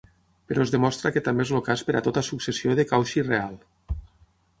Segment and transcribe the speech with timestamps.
[0.51, 3.53] Però es demostra que també és el cas per a tota successió de Cauchy real.